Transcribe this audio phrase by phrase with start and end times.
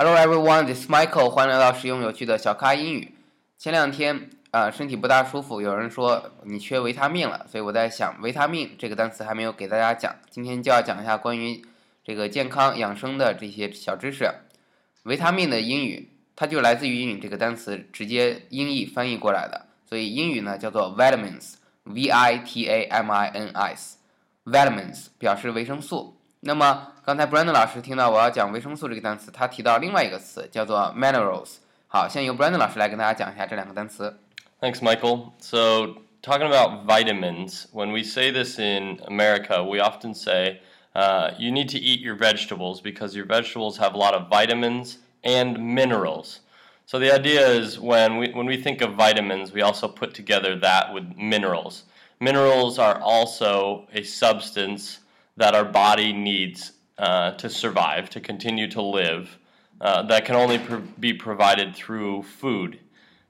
[0.00, 1.28] Hello everyone, this is Michael.
[1.28, 3.16] 欢迎来到实用有趣的小咖英语。
[3.58, 11.60] 前两天啊、身体不大舒服，有人说你缺维他命了，所以我在想，维他命这个单词还没有给大家讲，今天就要讲一下关于
[12.04, 14.32] 这个健康养生的这些小知识。
[15.02, 26.14] 维他命的英语，它就来自于英语这个单词直接音译翻译过来的，所以英语呢叫做 vitamins，v i t a m i n s，vitamins 表示维生素。
[26.41, 31.55] 那么刚才 Brandon 老师听到我要讲维生素这个单词，他提到另外一个词叫做 minerals。
[31.87, 34.19] 好，现在由 Brandon 老师来跟大家讲一下这两个单词。
[34.59, 35.31] Thanks, Michael.
[35.39, 40.61] So, talking about vitamins, when we say this in America, we often say
[40.95, 44.97] uh, you need to eat your vegetables because your vegetables have a lot of vitamins
[45.23, 46.39] and minerals.
[46.85, 50.59] So the idea is when we when we think of vitamins, we also put together
[50.59, 51.83] that with minerals.
[52.19, 54.99] Minerals are also a substance
[55.38, 59.38] that our body needs uh, to survive, to continue to live,
[59.80, 60.60] uh, that can only
[60.98, 62.80] be provided through food.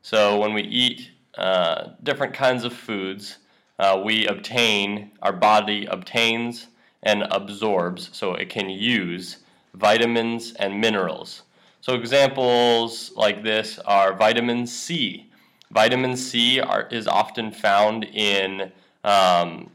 [0.00, 3.38] So when we eat uh, different kinds of foods,
[3.78, 6.69] uh, we obtain, our body obtains
[7.02, 9.38] and absorbs, so it can use
[9.75, 11.42] vitamins and minerals.
[11.82, 15.30] So examples like this are vitamin C.
[15.70, 18.72] Vitamin C are, is often found in
[19.04, 19.70] um,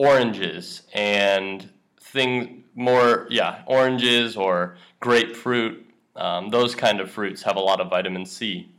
[0.00, 1.68] oranges and
[2.00, 5.86] things more, yeah, oranges or grapefruit.
[6.16, 8.72] Um, those kind of fruits have a lot of vitamin C.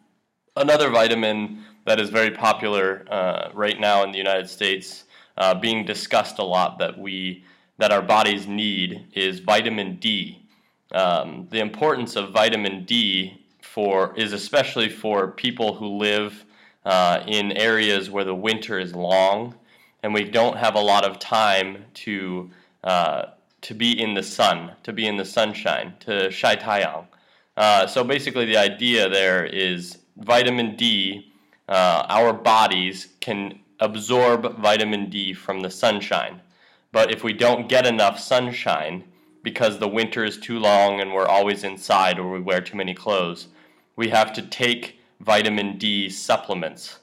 [0.56, 5.04] Another vitamin that is very popular uh, right now in the United States,
[5.38, 7.46] uh, being discussed a lot that we
[7.78, 10.44] that our bodies need is vitamin D.
[10.92, 16.46] Um, the importance of vitamin D for is especially for people who live
[16.84, 19.56] uh, in areas where the winter is long
[20.04, 22.50] and we don't have a lot of time to
[22.84, 23.26] uh,
[23.62, 27.06] to be in the sun, to be in the sunshine, to shai taiyang.
[27.56, 31.32] Uh, so basically, the idea there is vitamin D.
[31.70, 36.42] Uh, our bodies can absorb vitamin D from the sunshine,
[36.92, 39.04] but if we don't get enough sunshine
[39.44, 42.94] because the winter is too long and we're always inside or we wear too many
[42.94, 43.48] clothes,
[43.96, 47.00] we have to take vitamin D supplements.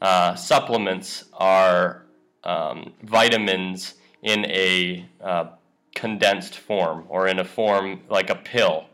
[0.00, 2.04] Uh, supplements are
[2.47, 5.45] um, vitamins in a uh,
[5.95, 8.85] condensed form or in a form like a pill,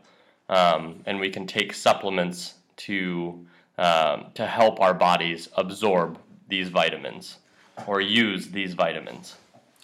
[0.48, 3.46] um, and we can take supplements to
[3.78, 7.38] um, to help our bodies absorb these vitamins
[7.86, 9.34] or use these vitamins.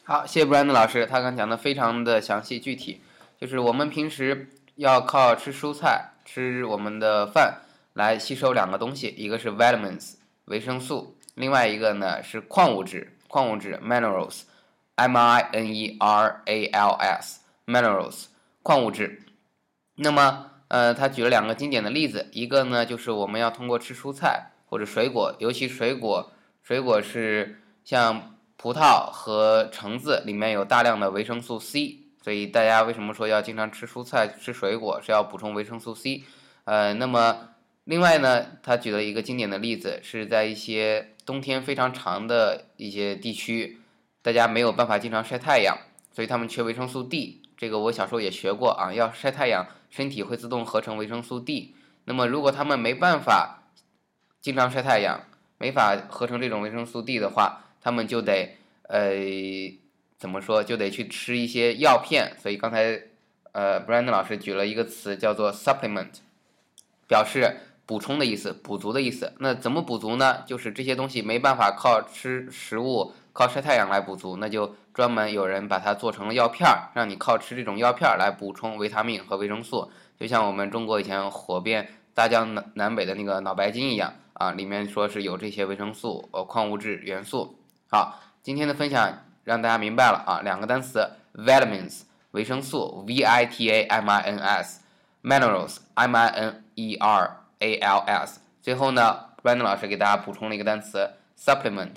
[0.04, 3.00] 好，谢谢 Brandon 老师，他刚讲的非常的详细具体，
[3.41, 7.62] 就是我们平时要靠吃蔬菜、吃我们的饭
[7.94, 10.14] 来吸收两个东西，一个是 vitamins
[10.44, 18.25] 维生素，另外一个呢是矿物质， 矿物质 minerals，m i n e r a l s minerals
[18.62, 19.22] 矿物质。
[19.96, 36.25] 那么呃，他举了两个经典的例子，一个呢就是我们要通过吃蔬菜或者水果，尤其水果，水果是像葡萄和橙子里面有大量的维生素 C，所以大家为什么说要经常吃蔬菜、吃水果是要补充维生素 C？
[36.66, 37.48] 呃，那么
[37.86, 43.79] 另外呢，他举了一个经典的例子，是在一些冬天非常长的一些地区，
[44.21, 45.77] 大家没有办法经常晒太阳，
[46.11, 47.41] 所以他们缺维生素 D。
[47.57, 51.75] 这个我小时候也学过啊，要晒太阳，身体会自动合成维生素 D。
[52.05, 53.63] 那么如果他们没办法
[54.39, 55.23] 经常晒太阳，
[55.59, 58.57] 没法合成这种维生素 D 的话，他们就得
[58.88, 59.11] 呃
[60.17, 62.35] 怎么说，就得去吃一些药片。
[62.41, 62.99] 所以刚才
[63.51, 66.13] 呃 Brandon 老师举了一个词叫做 supplement，
[67.07, 69.34] 表示补充的意思，补足的意思。
[69.40, 70.44] 那怎么补足呢？
[70.46, 79.92] 就是这些东西没办法靠吃食物、靠晒太阳来补足，那就专门有人把它做成了药片儿，让你靠吃这种药片儿来补充维他命和维生素。
[80.19, 87.56] 就像我们中国以前火遍大江南南北的那个脑白金一样啊，里面说是有这些维生素、呃矿物质元素。
[87.90, 94.81] 好，今天的分享让大家明白了啊，两个单词 vitamins 维生素 v i t a m i n s
[95.24, 98.42] minerals m i n e r a l s。
[98.62, 101.94] 最后呢，Brandon 老师给大家补充了一个单词 supplement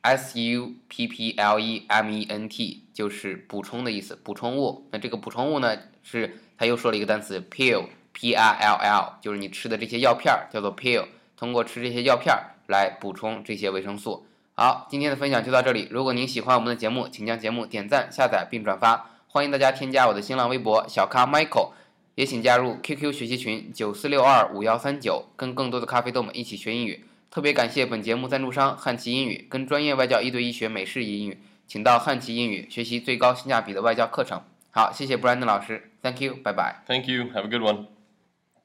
[0.00, 4.88] s u p p l e m e n t，就是补充的意思，补充物。
[4.90, 11.06] 那这个补充物呢，是他又说了一个单词 pill p i l l，就是你吃的这些药片儿叫做 pill，
[11.36, 14.26] 通过吃这些药片儿来补充这些维生素。
[14.54, 15.88] 好，今天的分享就到这里。
[15.90, 19.10] 如果您喜欢我们的节目，请将节目点赞、下载并转发。
[19.28, 21.70] 欢迎大家添加我的新浪微博小咖 Michael，
[22.14, 27.04] 也请加入 QQ 学习群九四六二五幺三九，跟更多的咖啡豆们一起学英语。
[27.30, 34.42] 特别感谢本节目赞助商汉奇英语，跟专业外教一对一学美式英语，请到汉奇英语学习最高性价比的外教课程。
[34.70, 36.82] 好，谢谢 Brandon 老师，Thank you，拜拜。
[36.86, 37.24] Thank you.
[37.34, 37.91] Have a good one.